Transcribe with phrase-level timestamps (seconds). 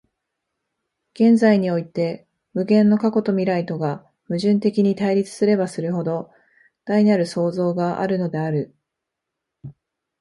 [1.13, 3.97] 現在において無限の過去と未来とが
[4.29, 6.31] 矛盾的に対立すればするほど、
[6.85, 8.75] 大なる創造があるのである。